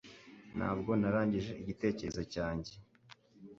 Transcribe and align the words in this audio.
Ntabwo 0.57 0.91
narangije 0.99 1.51
igitekerezo 1.61 2.21
cyanjye 2.33 2.71